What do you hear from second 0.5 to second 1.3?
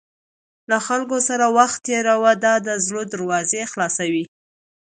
له خلکو